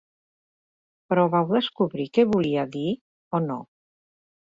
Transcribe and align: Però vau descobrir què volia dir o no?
Però 1.11 1.27
vau 1.35 1.53
descobrir 1.59 2.09
què 2.19 2.27
volia 2.33 2.67
dir 2.79 2.89
o 3.41 3.47
no? 3.49 3.63